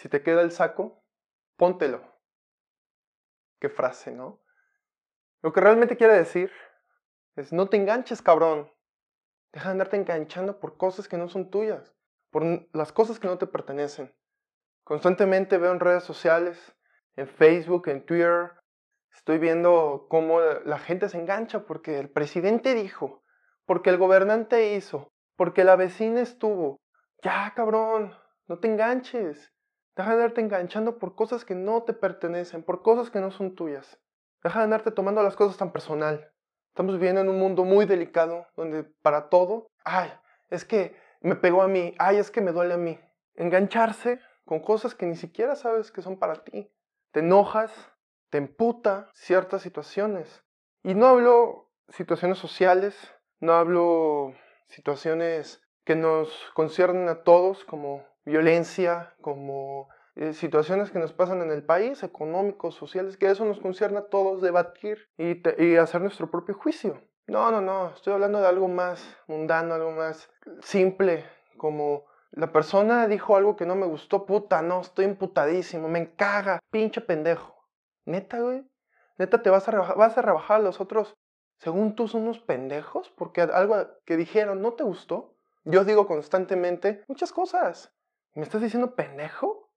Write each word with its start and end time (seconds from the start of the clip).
Si 0.00 0.08
te 0.08 0.22
queda 0.22 0.40
el 0.40 0.50
saco, 0.50 1.04
póntelo. 1.58 2.00
Qué 3.60 3.68
frase, 3.68 4.10
¿no? 4.10 4.40
Lo 5.42 5.52
que 5.52 5.60
realmente 5.60 5.98
quiere 5.98 6.14
decir 6.14 6.50
es 7.36 7.52
no 7.52 7.68
te 7.68 7.76
enganches, 7.76 8.22
cabrón. 8.22 8.72
Deja 9.52 9.66
de 9.66 9.72
andarte 9.72 9.96
enganchando 9.98 10.58
por 10.58 10.78
cosas 10.78 11.06
que 11.06 11.18
no 11.18 11.28
son 11.28 11.50
tuyas, 11.50 11.94
por 12.30 12.42
las 12.72 12.92
cosas 12.92 13.20
que 13.20 13.26
no 13.26 13.36
te 13.36 13.46
pertenecen. 13.46 14.16
Constantemente 14.84 15.58
veo 15.58 15.72
en 15.72 15.80
redes 15.80 16.04
sociales, 16.04 16.74
en 17.16 17.28
Facebook, 17.28 17.88
en 17.88 18.06
Twitter, 18.06 18.52
estoy 19.14 19.36
viendo 19.36 20.06
cómo 20.08 20.40
la 20.40 20.78
gente 20.78 21.10
se 21.10 21.18
engancha 21.18 21.66
porque 21.66 21.98
el 21.98 22.08
presidente 22.08 22.74
dijo, 22.74 23.22
porque 23.66 23.90
el 23.90 23.98
gobernante 23.98 24.72
hizo, 24.76 25.12
porque 25.36 25.62
la 25.62 25.76
vecina 25.76 26.22
estuvo. 26.22 26.80
Ya, 27.22 27.52
cabrón, 27.54 28.16
no 28.46 28.58
te 28.60 28.68
enganches. 28.68 29.52
Deja 30.00 30.12
de 30.12 30.22
andarte 30.22 30.40
enganchando 30.40 30.96
por 30.96 31.14
cosas 31.14 31.44
que 31.44 31.54
no 31.54 31.82
te 31.82 31.92
pertenecen, 31.92 32.62
por 32.62 32.80
cosas 32.80 33.10
que 33.10 33.20
no 33.20 33.30
son 33.30 33.54
tuyas. 33.54 34.00
Deja 34.42 34.60
de 34.60 34.64
andarte 34.64 34.92
tomando 34.92 35.22
las 35.22 35.36
cosas 35.36 35.58
tan 35.58 35.72
personal. 35.72 36.32
Estamos 36.68 36.94
viviendo 36.94 37.20
en 37.20 37.28
un 37.28 37.38
mundo 37.38 37.64
muy 37.64 37.84
delicado 37.84 38.46
donde 38.56 38.82
para 38.82 39.28
todo, 39.28 39.68
ay, 39.84 40.10
es 40.48 40.64
que 40.64 40.96
me 41.20 41.36
pegó 41.36 41.60
a 41.60 41.68
mí, 41.68 41.94
ay, 41.98 42.16
es 42.16 42.30
que 42.30 42.40
me 42.40 42.52
duele 42.52 42.72
a 42.72 42.78
mí. 42.78 42.98
Engancharse 43.34 44.20
con 44.46 44.60
cosas 44.60 44.94
que 44.94 45.04
ni 45.04 45.16
siquiera 45.16 45.54
sabes 45.54 45.92
que 45.92 46.00
son 46.00 46.18
para 46.18 46.44
ti. 46.44 46.72
Te 47.10 47.20
enojas, 47.20 47.70
te 48.30 48.38
emputa 48.38 49.10
ciertas 49.12 49.60
situaciones. 49.60 50.42
Y 50.82 50.94
no 50.94 51.08
hablo 51.08 51.68
situaciones 51.90 52.38
sociales, 52.38 52.96
no 53.38 53.52
hablo 53.52 54.32
situaciones 54.68 55.62
que 55.84 55.94
nos 55.94 56.50
conciernen 56.54 57.06
a 57.10 57.22
todos 57.22 57.66
como 57.66 58.08
violencia, 58.24 59.14
como 59.20 59.88
eh, 60.16 60.32
situaciones 60.32 60.90
que 60.90 60.98
nos 60.98 61.12
pasan 61.12 61.42
en 61.42 61.50
el 61.50 61.64
país, 61.64 62.02
económicos, 62.02 62.74
sociales, 62.74 63.16
que 63.16 63.30
eso 63.30 63.44
nos 63.44 63.60
concierne 63.60 63.98
a 63.98 64.08
todos 64.08 64.42
debatir 64.42 65.08
y, 65.16 65.40
y 65.62 65.76
hacer 65.76 66.00
nuestro 66.00 66.30
propio 66.30 66.54
juicio. 66.54 67.00
No, 67.26 67.50
no, 67.50 67.60
no, 67.60 67.90
estoy 67.94 68.12
hablando 68.12 68.40
de 68.40 68.48
algo 68.48 68.66
más 68.68 69.16
mundano, 69.28 69.74
algo 69.74 69.92
más 69.92 70.30
simple, 70.62 71.24
como 71.56 72.04
la 72.32 72.52
persona 72.52 73.08
dijo 73.08 73.36
algo 73.36 73.56
que 73.56 73.66
no 73.66 73.74
me 73.74 73.86
gustó, 73.86 74.24
puta, 74.24 74.62
no, 74.62 74.80
estoy 74.80 75.04
imputadísimo, 75.04 75.88
me 75.88 76.14
caga, 76.14 76.60
pinche 76.70 77.00
pendejo. 77.00 77.68
Neta, 78.04 78.40
güey, 78.40 78.64
neta 79.18 79.42
te 79.42 79.50
vas 79.50 79.68
a 79.68 79.72
vas 79.72 80.16
a 80.16 80.22
rebajar 80.22 80.60
a 80.60 80.62
los 80.62 80.80
otros, 80.80 81.14
según 81.58 81.94
tú 81.94 82.08
son 82.08 82.22
unos 82.22 82.40
pendejos, 82.40 83.10
porque 83.10 83.42
algo 83.42 83.76
que 84.04 84.16
dijeron 84.16 84.62
no 84.62 84.72
te 84.72 84.84
gustó. 84.84 85.36
Yo 85.64 85.84
digo 85.84 86.06
constantemente 86.06 87.04
muchas 87.06 87.32
cosas. 87.32 87.92
¿Me 88.34 88.44
estás 88.44 88.62
diciendo 88.62 88.94
pendejo? 88.94 89.72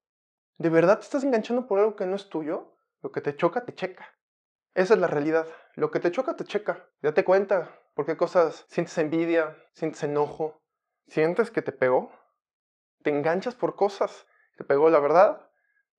¿De 0.60 0.70
verdad 0.70 1.00
te 1.00 1.06
estás 1.06 1.24
enganchando 1.24 1.66
por 1.66 1.80
algo 1.80 1.96
que 1.96 2.06
no 2.06 2.16
es 2.16 2.30
tuyo? 2.30 2.78
Lo 3.02 3.12
que 3.12 3.20
te 3.20 3.36
choca, 3.36 3.66
te 3.66 3.74
checa. 3.74 4.16
Esa 4.76 4.94
es 4.94 5.00
la 5.00 5.08
realidad. 5.08 5.48
Lo 5.74 5.90
que 5.90 6.00
te 6.00 6.12
choca, 6.12 6.36
te 6.36 6.44
checa. 6.44 6.88
Date 7.02 7.24
cuenta 7.24 7.80
por 7.96 8.06
qué 8.06 8.16
cosas 8.16 8.66
sientes 8.70 8.96
envidia, 9.00 9.58
sientes 9.74 10.04
enojo, 10.04 10.62
sientes 11.08 11.50
que 11.50 11.64
te 11.64 11.72
pegó. 11.72 12.12
Te 13.02 13.10
enganchas 13.10 13.56
por 13.56 13.76
cosas. 13.76 14.28
Te 14.56 14.64
pegó 14.64 14.92
la 14.92 15.00
verdad. 15.00 15.50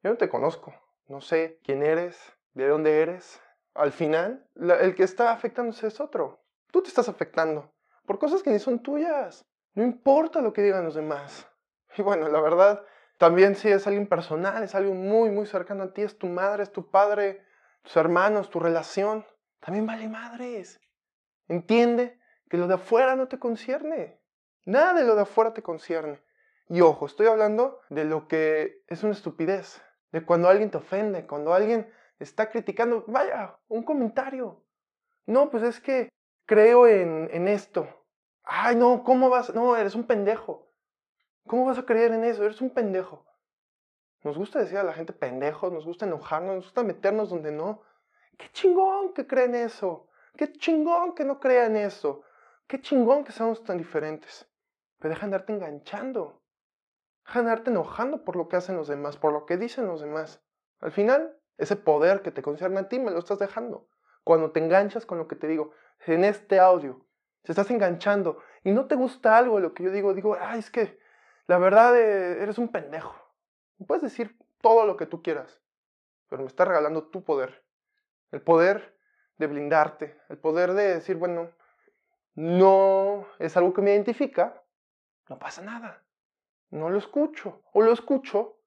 Yo 0.04 0.10
no 0.10 0.16
te 0.16 0.28
conozco. 0.28 0.72
No 1.08 1.20
sé 1.20 1.58
quién 1.64 1.82
eres, 1.82 2.16
de 2.52 2.68
dónde 2.68 3.02
eres. 3.02 3.40
Al 3.74 3.90
final, 3.90 4.48
el 4.54 4.94
que 4.94 5.02
está 5.02 5.32
afectándose 5.32 5.88
es 5.88 6.00
otro. 6.00 6.44
Tú 6.70 6.82
te 6.82 6.88
estás 6.88 7.08
afectando 7.08 7.74
por 8.06 8.20
cosas 8.20 8.44
que 8.44 8.50
ni 8.50 8.60
son 8.60 8.80
tuyas. 8.80 9.44
No 9.74 9.82
importa 9.82 10.40
lo 10.40 10.52
que 10.52 10.62
digan 10.62 10.84
los 10.84 10.94
demás. 10.94 11.48
Y 11.96 12.02
bueno, 12.02 12.28
la 12.28 12.40
verdad, 12.40 12.84
también 13.18 13.56
si 13.56 13.68
es 13.68 13.86
alguien 13.86 14.06
personal, 14.06 14.62
es 14.62 14.74
algo 14.74 14.94
muy, 14.94 15.30
muy 15.30 15.46
cercano 15.46 15.84
a 15.84 15.92
ti, 15.92 16.02
es 16.02 16.18
tu 16.18 16.26
madre, 16.26 16.62
es 16.62 16.72
tu 16.72 16.90
padre, 16.90 17.44
tus 17.82 17.96
hermanos, 17.96 18.50
tu 18.50 18.60
relación, 18.60 19.24
también 19.60 19.86
vale 19.86 20.08
madres. 20.08 20.80
Entiende 21.48 22.18
que 22.48 22.56
lo 22.56 22.66
de 22.66 22.74
afuera 22.74 23.16
no 23.16 23.28
te 23.28 23.38
concierne. 23.38 24.20
Nada 24.64 24.94
de 24.94 25.04
lo 25.04 25.14
de 25.14 25.22
afuera 25.22 25.52
te 25.52 25.62
concierne. 25.62 26.22
Y 26.68 26.80
ojo, 26.80 27.06
estoy 27.06 27.26
hablando 27.26 27.80
de 27.90 28.04
lo 28.04 28.26
que 28.26 28.82
es 28.88 29.02
una 29.02 29.12
estupidez, 29.12 29.82
de 30.12 30.24
cuando 30.24 30.48
alguien 30.48 30.70
te 30.70 30.78
ofende, 30.78 31.26
cuando 31.26 31.52
alguien 31.52 31.92
está 32.18 32.50
criticando, 32.50 33.04
vaya, 33.06 33.58
un 33.68 33.82
comentario. 33.82 34.64
No, 35.26 35.50
pues 35.50 35.62
es 35.62 35.80
que 35.80 36.08
creo 36.46 36.86
en, 36.86 37.28
en 37.32 37.48
esto. 37.48 37.86
Ay, 38.44 38.76
no, 38.76 39.02
¿cómo 39.04 39.28
vas? 39.28 39.54
No, 39.54 39.76
eres 39.76 39.94
un 39.94 40.06
pendejo. 40.06 40.73
¿Cómo 41.46 41.66
vas 41.66 41.78
a 41.78 41.84
creer 41.84 42.12
en 42.12 42.24
eso? 42.24 42.44
Eres 42.44 42.60
un 42.60 42.70
pendejo. 42.70 43.26
Nos 44.22 44.38
gusta 44.38 44.58
decir 44.58 44.78
a 44.78 44.82
la 44.82 44.94
gente 44.94 45.12
pendejos, 45.12 45.70
nos 45.70 45.84
gusta 45.84 46.06
enojarnos, 46.06 46.54
nos 46.56 46.64
gusta 46.64 46.82
meternos 46.82 47.28
donde 47.28 47.52
no. 47.52 47.82
Qué 48.38 48.48
chingón 48.52 49.12
que 49.12 49.26
creen 49.26 49.54
eso. 49.54 50.08
Qué 50.36 50.50
chingón 50.50 51.14
que 51.14 51.24
no 51.24 51.38
crean 51.38 51.76
eso. 51.76 52.22
Qué 52.66 52.80
chingón 52.80 53.24
que 53.24 53.32
seamos 53.32 53.62
tan 53.62 53.76
diferentes. 53.76 54.50
Pero 54.98 55.10
deja 55.10 55.20
de 55.20 55.26
andarte 55.26 55.52
enganchando. 55.52 56.42
Deja 57.26 57.42
de 57.42 57.46
andarte 57.46 57.70
enojando 57.70 58.24
por 58.24 58.36
lo 58.36 58.48
que 58.48 58.56
hacen 58.56 58.76
los 58.76 58.88
demás, 58.88 59.18
por 59.18 59.32
lo 59.32 59.44
que 59.44 59.58
dicen 59.58 59.86
los 59.86 60.00
demás. 60.00 60.42
Al 60.80 60.92
final, 60.92 61.38
ese 61.58 61.76
poder 61.76 62.22
que 62.22 62.30
te 62.30 62.42
concierne 62.42 62.80
a 62.80 62.88
ti 62.88 62.98
me 62.98 63.10
lo 63.10 63.18
estás 63.18 63.38
dejando. 63.38 63.88
Cuando 64.24 64.50
te 64.50 64.60
enganchas 64.60 65.04
con 65.04 65.18
lo 65.18 65.28
que 65.28 65.36
te 65.36 65.46
digo, 65.46 65.72
en 66.06 66.24
este 66.24 66.58
audio, 66.58 67.06
te 67.42 67.52
estás 67.52 67.70
enganchando 67.70 68.38
y 68.62 68.72
no 68.72 68.86
te 68.86 68.94
gusta 68.94 69.36
algo 69.36 69.56
de 69.56 69.62
lo 69.62 69.74
que 69.74 69.84
yo 69.84 69.90
digo, 69.90 70.14
digo, 70.14 70.36
ay, 70.40 70.60
es 70.60 70.70
que 70.70 70.98
la 71.46 71.58
verdad, 71.58 71.96
eh, 71.98 72.42
eres 72.42 72.58
un 72.58 72.68
pendejo. 72.68 73.14
Puedes 73.86 74.02
decir 74.02 74.38
todo 74.60 74.86
lo 74.86 74.96
que 74.96 75.06
tú 75.06 75.22
quieras, 75.22 75.60
pero 76.28 76.42
me 76.42 76.48
estás 76.48 76.66
regalando 76.66 77.08
tu 77.08 77.24
poder. 77.24 77.64
El 78.30 78.40
poder 78.40 78.98
de 79.36 79.46
blindarte, 79.46 80.18
el 80.28 80.38
poder 80.38 80.72
de 80.72 80.94
decir, 80.94 81.16
bueno, 81.16 81.50
no 82.34 83.26
es 83.38 83.56
algo 83.56 83.74
que 83.74 83.82
me 83.82 83.92
identifica, 83.92 84.62
no 85.28 85.38
pasa 85.38 85.62
nada. 85.62 86.02
No 86.70 86.90
lo 86.90 86.98
escucho. 86.98 87.62
O 87.72 87.82
lo 87.82 87.92
escucho 87.92 88.58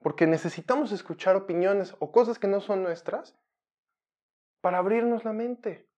porque 0.00 0.26
necesitamos 0.26 0.92
escuchar 0.92 1.36
opiniones 1.36 1.94
o 1.98 2.12
cosas 2.12 2.38
que 2.38 2.48
no 2.48 2.60
son 2.60 2.82
nuestras 2.82 3.38
para 4.60 4.78
abrirnos 4.78 5.24
la 5.24 5.32
mente, 5.32 5.88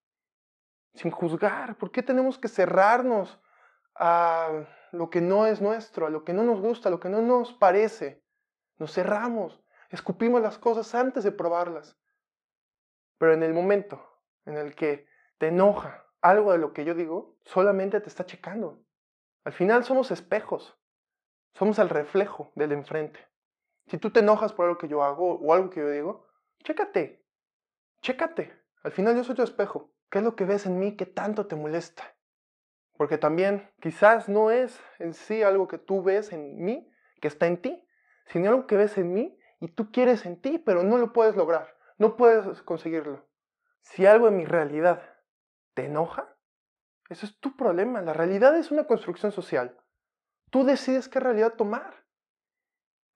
sin 0.94 1.10
juzgar. 1.10 1.76
¿Por 1.76 1.90
qué 1.90 2.02
tenemos 2.02 2.38
que 2.38 2.48
cerrarnos 2.48 3.40
a 3.94 4.66
lo 4.92 5.10
que 5.10 5.20
no 5.20 5.46
es 5.46 5.60
nuestro, 5.60 6.06
a 6.06 6.10
lo 6.10 6.24
que 6.24 6.32
no 6.32 6.42
nos 6.42 6.60
gusta, 6.60 6.88
a 6.88 6.92
lo 6.92 7.00
que 7.00 7.08
no 7.08 7.22
nos 7.22 7.52
parece. 7.52 8.24
Nos 8.78 8.92
cerramos, 8.92 9.62
escupimos 9.90 10.40
las 10.40 10.58
cosas 10.58 10.94
antes 10.94 11.24
de 11.24 11.32
probarlas. 11.32 11.98
Pero 13.18 13.32
en 13.32 13.42
el 13.42 13.52
momento 13.52 14.02
en 14.44 14.56
el 14.56 14.74
que 14.74 15.06
te 15.38 15.48
enoja 15.48 16.06
algo 16.20 16.52
de 16.52 16.58
lo 16.58 16.72
que 16.72 16.84
yo 16.84 16.94
digo, 16.94 17.36
solamente 17.44 18.00
te 18.00 18.08
está 18.08 18.24
checando. 18.26 18.82
Al 19.44 19.52
final 19.52 19.84
somos 19.84 20.10
espejos, 20.10 20.78
somos 21.54 21.78
el 21.78 21.88
reflejo 21.88 22.52
del 22.54 22.72
enfrente. 22.72 23.26
Si 23.86 23.98
tú 23.98 24.10
te 24.10 24.20
enojas 24.20 24.52
por 24.52 24.66
algo 24.66 24.78
que 24.78 24.88
yo 24.88 25.02
hago 25.02 25.34
o 25.34 25.52
algo 25.54 25.70
que 25.70 25.80
yo 25.80 25.90
digo, 25.90 26.26
chécate, 26.62 27.24
chécate. 28.02 28.52
Al 28.82 28.92
final 28.92 29.16
yo 29.16 29.24
soy 29.24 29.34
tu 29.34 29.42
espejo. 29.42 29.92
¿Qué 30.10 30.18
es 30.18 30.24
lo 30.24 30.36
que 30.36 30.44
ves 30.44 30.66
en 30.66 30.78
mí 30.78 30.96
que 30.96 31.06
tanto 31.06 31.46
te 31.46 31.56
molesta? 31.56 32.14
Porque 32.98 33.16
también 33.16 33.70
quizás 33.80 34.28
no 34.28 34.50
es 34.50 34.78
en 34.98 35.14
sí 35.14 35.44
algo 35.44 35.68
que 35.68 35.78
tú 35.78 36.02
ves 36.02 36.32
en 36.32 36.62
mí, 36.62 36.92
que 37.20 37.28
está 37.28 37.46
en 37.46 37.62
ti, 37.62 37.88
sino 38.26 38.50
algo 38.50 38.66
que 38.66 38.76
ves 38.76 38.98
en 38.98 39.14
mí 39.14 39.38
y 39.60 39.68
tú 39.68 39.92
quieres 39.92 40.26
en 40.26 40.40
ti, 40.40 40.58
pero 40.58 40.82
no 40.82 40.98
lo 40.98 41.12
puedes 41.12 41.36
lograr, 41.36 41.76
no 41.96 42.16
puedes 42.16 42.60
conseguirlo. 42.62 43.24
Si 43.82 44.04
algo 44.04 44.26
en 44.26 44.36
mi 44.36 44.44
realidad 44.44 45.00
te 45.74 45.86
enoja, 45.86 46.36
eso 47.08 47.24
es 47.24 47.38
tu 47.38 47.56
problema. 47.56 48.02
La 48.02 48.12
realidad 48.12 48.58
es 48.58 48.72
una 48.72 48.88
construcción 48.88 49.30
social. 49.30 49.78
Tú 50.50 50.64
decides 50.64 51.08
qué 51.08 51.20
realidad 51.20 51.54
tomar. 51.54 52.04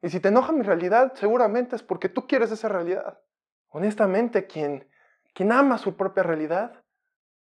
Y 0.00 0.10
si 0.10 0.20
te 0.20 0.28
enoja 0.28 0.52
mi 0.52 0.62
realidad, 0.62 1.12
seguramente 1.16 1.74
es 1.74 1.82
porque 1.82 2.08
tú 2.08 2.28
quieres 2.28 2.52
esa 2.52 2.68
realidad. 2.68 3.20
Honestamente, 3.66 4.46
quien, 4.46 4.88
quien 5.34 5.50
ama 5.50 5.76
su 5.76 5.96
propia 5.96 6.22
realidad 6.22 6.81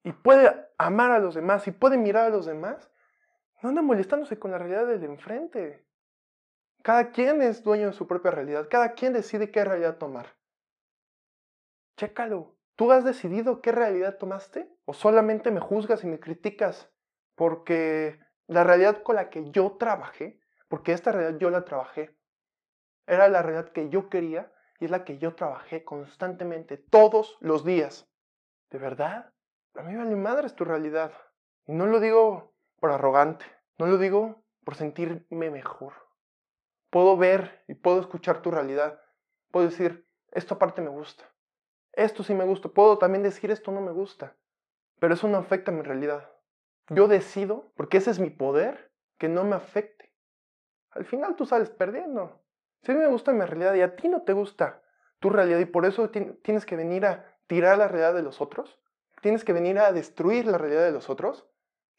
y 0.02 0.12
puede 0.12 0.68
amar 0.78 1.10
a 1.10 1.18
los 1.18 1.34
demás 1.34 1.66
y 1.66 1.72
puede 1.72 1.98
mirar 1.98 2.26
a 2.26 2.30
los 2.30 2.46
demás, 2.46 2.90
no 3.62 3.70
anda 3.70 3.82
molestándose 3.82 4.38
con 4.38 4.50
la 4.50 4.58
realidad 4.58 4.86
del 4.86 5.04
enfrente. 5.04 5.84
Cada 6.82 7.10
quien 7.10 7.42
es 7.42 7.62
dueño 7.62 7.88
de 7.88 7.92
su 7.92 8.06
propia 8.06 8.30
realidad, 8.30 8.68
cada 8.70 8.92
quien 8.92 9.12
decide 9.12 9.50
qué 9.50 9.64
realidad 9.64 9.98
tomar. 9.98 10.36
Chécalo. 11.96 12.56
¿Tú 12.76 12.92
has 12.92 13.04
decidido 13.04 13.60
qué 13.60 13.72
realidad 13.72 14.18
tomaste? 14.18 14.72
¿O 14.84 14.94
solamente 14.94 15.50
me 15.50 15.58
juzgas 15.58 16.04
y 16.04 16.06
me 16.06 16.20
criticas 16.20 16.88
porque 17.34 18.20
la 18.46 18.62
realidad 18.62 19.02
con 19.02 19.16
la 19.16 19.30
que 19.30 19.50
yo 19.50 19.76
trabajé, 19.78 20.40
porque 20.68 20.92
esta 20.92 21.10
realidad 21.10 21.40
yo 21.40 21.50
la 21.50 21.64
trabajé, 21.64 22.16
era 23.06 23.28
la 23.28 23.42
realidad 23.42 23.72
que 23.72 23.88
yo 23.88 24.08
quería 24.08 24.52
y 24.78 24.84
es 24.84 24.90
la 24.92 25.04
que 25.04 25.18
yo 25.18 25.34
trabajé 25.34 25.82
constantemente 25.82 26.76
todos 26.76 27.36
los 27.40 27.64
días? 27.64 28.08
¿De 28.70 28.78
verdad? 28.78 29.32
A 29.78 29.82
mí 29.82 29.94
vale 29.94 30.16
madre 30.16 30.46
es 30.46 30.56
tu 30.56 30.64
realidad. 30.64 31.12
Y 31.66 31.72
no 31.72 31.86
lo 31.86 32.00
digo 32.00 32.52
por 32.80 32.90
arrogante, 32.90 33.44
no 33.78 33.86
lo 33.86 33.96
digo 33.96 34.42
por 34.64 34.74
sentirme 34.74 35.50
mejor. 35.50 35.92
Puedo 36.90 37.16
ver 37.16 37.64
y 37.68 37.74
puedo 37.74 38.00
escuchar 38.00 38.42
tu 38.42 38.50
realidad. 38.50 39.00
Puedo 39.52 39.66
decir, 39.66 40.06
esto 40.32 40.54
aparte 40.54 40.82
me 40.82 40.90
gusta. 40.90 41.24
Esto 41.92 42.24
sí 42.24 42.34
me 42.34 42.44
gusta. 42.44 42.68
Puedo 42.68 42.98
también 42.98 43.22
decir, 43.22 43.50
esto 43.50 43.70
no 43.70 43.80
me 43.80 43.92
gusta. 43.92 44.36
Pero 44.98 45.14
eso 45.14 45.28
no 45.28 45.38
afecta 45.38 45.70
a 45.70 45.74
mi 45.74 45.82
realidad. 45.82 46.28
Yo 46.88 47.06
decido, 47.06 47.70
porque 47.76 47.98
ese 47.98 48.10
es 48.10 48.18
mi 48.18 48.30
poder, 48.30 48.90
que 49.16 49.28
no 49.28 49.44
me 49.44 49.54
afecte. 49.54 50.12
Al 50.90 51.04
final 51.04 51.36
tú 51.36 51.46
sales 51.46 51.70
perdiendo. 51.70 52.42
Si 52.82 52.90
a 52.90 52.94
mí 52.94 53.00
me 53.00 53.08
gusta 53.08 53.32
mi 53.32 53.44
realidad 53.44 53.74
y 53.74 53.82
a 53.82 53.94
ti 53.94 54.08
no 54.08 54.22
te 54.22 54.32
gusta 54.32 54.82
tu 55.20 55.30
realidad 55.30 55.58
y 55.60 55.66
por 55.66 55.84
eso 55.84 56.10
tienes 56.10 56.66
que 56.66 56.76
venir 56.76 57.06
a 57.06 57.38
tirar 57.46 57.78
la 57.78 57.88
realidad 57.88 58.14
de 58.14 58.22
los 58.22 58.40
otros, 58.40 58.80
tienes 59.20 59.44
que 59.44 59.52
venir 59.52 59.78
a 59.78 59.92
destruir 59.92 60.46
la 60.46 60.58
realidad 60.58 60.84
de 60.84 60.92
los 60.92 61.10
otros, 61.10 61.46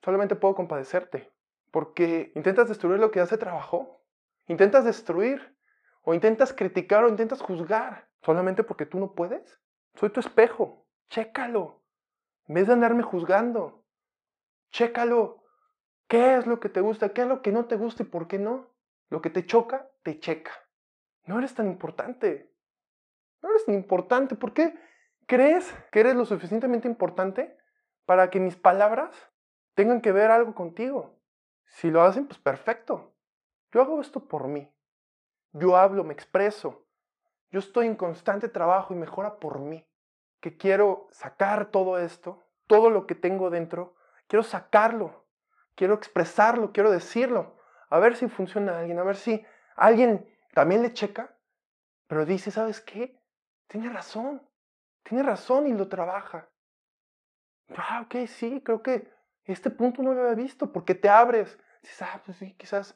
solamente 0.04 0.36
puedo 0.36 0.56
compadecerte. 0.56 1.32
Porque 1.72 2.32
intentas 2.36 2.68
destruir 2.68 3.00
lo 3.00 3.12
que 3.12 3.20
hace 3.20 3.38
trabajo, 3.38 4.04
intentas 4.48 4.86
destruir 4.86 5.56
o 6.02 6.14
intentas 6.14 6.54
criticar 6.54 7.04
o 7.04 7.10
intentas 7.10 7.42
juzgar 7.42 8.10
solamente 8.22 8.64
porque 8.64 8.86
tú 8.86 9.00
no 9.00 9.14
puedes. 9.14 9.60
Soy 9.96 10.10
tu 10.10 10.20
espejo, 10.20 10.88
chécalo. 11.10 11.84
En 12.48 12.56
vez 12.56 12.68
de 12.68 12.74
andarme 12.74 13.04
juzgando, 13.04 13.86
chécalo. 14.72 15.44
¿Qué 16.08 16.38
es 16.38 16.48
lo 16.48 16.60
que 16.60 16.70
te 16.70 16.82
gusta? 16.82 17.10
¿Qué 17.10 17.22
es 17.22 17.28
lo 17.28 17.42
que 17.44 17.52
no 17.52 17.66
te 17.66 17.76
gusta 17.76 18.02
y 18.02 18.08
por 18.08 18.28
qué 18.28 18.40
no? 18.40 18.74
Lo 19.10 19.22
que 19.22 19.30
te 19.30 19.46
choca, 19.46 19.92
te 20.02 20.20
checa. 20.20 20.52
No 21.26 21.38
eres 21.38 21.54
tan 21.54 21.68
importante. 21.68 22.52
No 23.42 23.50
eres 23.52 23.66
tan 23.66 23.76
importante. 23.76 24.36
¿Por 24.36 24.54
qué 24.54 24.74
crees 25.30 25.72
que 25.92 26.00
eres 26.00 26.16
lo 26.16 26.26
suficientemente 26.26 26.88
importante 26.88 27.56
para 28.06 28.32
que 28.32 28.40
mis 28.40 28.58
palabras 28.58 29.16
tengan 29.76 30.02
que 30.02 30.12
ver 30.12 30.32
algo 30.32 30.56
contigo? 30.56 31.16
Si 31.68 31.92
lo 31.92 32.02
hacen, 32.02 32.26
pues 32.26 32.40
perfecto. 32.40 33.14
Yo 33.72 33.82
hago 33.82 34.02
esto 34.02 34.28
por 34.28 34.48
mí. 34.48 34.74
Yo 35.54 35.78
hablo, 35.78 36.04
me 36.04 36.14
expreso. 36.14 36.88
Yo 37.52 37.60
estoy 37.60 37.86
en 37.86 37.96
constante 37.96 38.50
trabajo 38.50 38.92
y 38.94 38.98
mejora 38.98 39.40
por 39.40 39.60
mí. 39.60 39.88
Que 40.42 40.58
quiero 40.58 41.08
sacar 41.12 41.68
todo 41.68 42.00
esto, 42.00 42.44
todo 42.66 42.90
lo 42.90 43.06
que 43.06 43.14
tengo 43.14 43.52
dentro, 43.52 43.96
quiero 44.28 44.42
sacarlo, 44.42 45.28
quiero 45.76 45.94
expresarlo, 45.94 46.72
quiero 46.72 46.90
decirlo. 46.90 47.56
A 47.90 48.00
ver 48.00 48.16
si 48.16 48.28
funciona 48.28 48.80
alguien, 48.80 48.98
a 48.98 49.04
ver 49.04 49.16
si 49.16 49.46
alguien 49.76 50.28
también 50.56 50.82
le 50.82 50.92
checa, 50.92 51.36
pero 52.08 52.26
dice, 52.26 52.50
¿sabes 52.50 52.82
qué? 52.82 53.22
Tiene 53.68 53.90
razón, 53.90 54.49
tiene 55.10 55.24
razón 55.24 55.66
y 55.66 55.74
lo 55.74 55.88
trabaja. 55.90 56.50
Ah, 57.76 58.06
ok, 58.06 58.28
sí, 58.28 58.62
creo 58.64 58.84
que 58.84 59.12
este 59.46 59.72
punto 59.72 60.04
no 60.04 60.14
lo 60.14 60.22
había 60.22 60.36
visto, 60.36 60.72
porque 60.72 60.94
te 60.94 61.10
abres. 61.10 61.58
Dices, 61.82 62.04
ah, 62.04 62.22
pues 62.24 62.38
sí, 62.38 62.54
quizás 62.58 62.96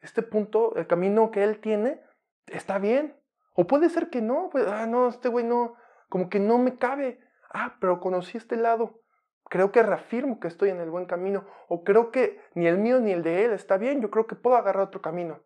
este 0.00 0.22
punto, 0.22 0.74
el 0.76 0.86
camino 0.86 1.30
que 1.30 1.44
él 1.44 1.60
tiene, 1.60 2.00
está 2.46 2.78
bien. 2.78 3.14
O 3.54 3.66
puede 3.66 3.90
ser 3.90 4.08
que 4.08 4.22
no, 4.22 4.48
pues, 4.50 4.66
ah, 4.68 4.86
no, 4.86 5.08
este 5.08 5.28
güey 5.28 5.44
no, 5.44 5.74
como 6.08 6.30
que 6.30 6.40
no 6.40 6.56
me 6.56 6.78
cabe. 6.78 7.20
Ah, 7.52 7.76
pero 7.78 8.00
conocí 8.00 8.38
este 8.38 8.56
lado. 8.56 9.02
Creo 9.44 9.70
que 9.70 9.82
reafirmo 9.82 10.40
que 10.40 10.48
estoy 10.48 10.70
en 10.70 10.80
el 10.80 10.88
buen 10.88 11.04
camino. 11.04 11.46
O 11.68 11.84
creo 11.84 12.10
que 12.10 12.40
ni 12.54 12.68
el 12.68 12.78
mío 12.78 13.00
ni 13.00 13.12
el 13.12 13.22
de 13.22 13.44
él 13.44 13.52
está 13.52 13.76
bien. 13.76 14.00
Yo 14.00 14.10
creo 14.10 14.26
que 14.26 14.36
puedo 14.36 14.56
agarrar 14.56 14.84
otro 14.84 15.02
camino. 15.02 15.42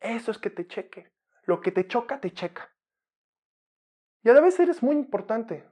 Eso 0.00 0.30
es 0.30 0.38
que 0.38 0.48
te 0.48 0.66
cheque. 0.66 1.12
Lo 1.44 1.60
que 1.60 1.70
te 1.70 1.86
choca, 1.86 2.18
te 2.18 2.30
checa. 2.30 2.71
Y 4.22 4.28
a 4.28 4.32
la 4.32 4.40
vez 4.40 4.58
eres 4.60 4.82
muy 4.82 4.96
importante. 4.96 5.64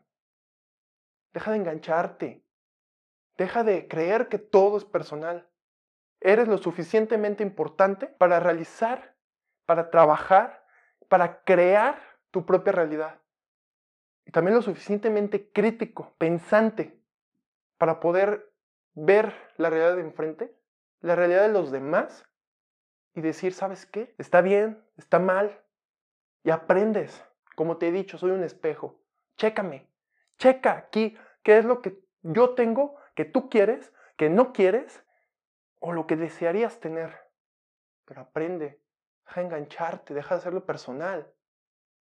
Deja 1.33 1.53
de 1.53 1.59
engancharte. 1.59 2.45
Deja 3.37 3.65
de 3.65 3.89
creer 3.89 4.29
que 4.29 4.39
todo 4.39 4.77
es 4.77 4.85
personal. 4.85 5.49
Eres 6.21 6.49
lo 6.49 6.59
suficientemente 6.59 7.43
importante 7.43 8.07
para 8.07 8.41
realizar, 8.41 9.17
para 9.67 9.91
trabajar, 9.91 10.67
para 11.09 11.43
crear 11.45 11.99
tu 12.31 12.45
propia 12.45 12.73
realidad. 12.73 13.21
Y 14.27 14.33
también 14.33 14.57
lo 14.57 14.63
suficientemente 14.63 15.51
crítico, 15.51 16.15
pensante, 16.19 17.01
para 17.79 18.01
poder 18.01 18.53
ver 18.95 19.35
la 19.57 19.71
realidad 19.71 19.97
de 19.97 20.03
enfrente, 20.03 20.55
la 21.01 21.17
realidad 21.17 21.43
de 21.43 21.53
los 21.53 21.71
demás 21.71 22.27
y 23.15 23.23
decir, 23.23 23.55
¿sabes 23.55 23.87
qué? 23.87 24.15
Está 24.19 24.41
bien, 24.41 24.85
está 24.97 25.19
mal. 25.19 25.63
Y 26.45 26.51
aprendes. 26.51 27.25
Como 27.61 27.77
te 27.77 27.89
he 27.89 27.93
dicho, 27.93 28.17
soy 28.17 28.31
un 28.31 28.43
espejo. 28.43 29.03
Chécame. 29.37 29.87
Checa 30.39 30.79
aquí 30.79 31.15
qué 31.43 31.59
es 31.59 31.67
lo 31.67 31.83
que 31.83 32.03
yo 32.23 32.55
tengo 32.55 32.97
que 33.15 33.27
tú 33.27 33.51
quieres, 33.51 33.93
que 34.17 34.31
no 34.31 34.55
quieres, 34.55 35.05
o 35.79 35.93
lo 35.93 36.07
que 36.07 36.17
desearías 36.17 36.81
tener. 36.81 37.15
Pero 38.07 38.23
aprende, 38.23 38.81
deja 39.27 39.41
de 39.43 39.47
engancharte, 39.47 40.15
deja 40.15 40.37
de 40.37 40.39
hacerlo 40.39 40.65
personal. 40.65 41.31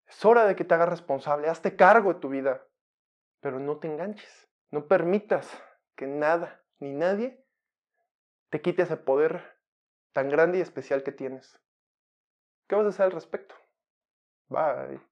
Es 0.07 0.25
hora 0.25 0.47
de 0.47 0.57
que 0.57 0.65
te 0.65 0.73
hagas 0.73 0.89
responsable, 0.89 1.51
hazte 1.51 1.77
cargo 1.77 2.15
de 2.15 2.21
tu 2.21 2.31
vida, 2.31 2.67
pero 3.41 3.61
no 3.61 3.77
te 3.77 3.89
enganches. 3.89 4.49
No 4.71 4.89
permitas 4.89 5.51
que 5.97 6.07
nada 6.07 6.65
ni 6.79 6.95
nadie 6.95 7.45
te 8.49 8.63
quite 8.63 8.85
ese 8.85 8.97
poder 8.97 9.61
tan 10.15 10.31
grande 10.31 10.57
y 10.57 10.61
especial 10.63 11.03
que 11.03 11.13
tienes. 11.13 11.61
¿Qué 12.69 12.75
vas 12.75 12.87
a 12.87 12.89
hacer 12.89 13.05
al 13.05 13.13
respecto? 13.13 13.55
Bye. 14.49 15.12